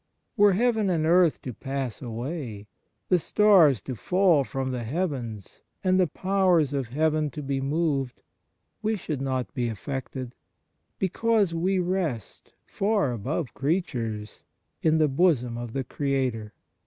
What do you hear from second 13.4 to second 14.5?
creatures,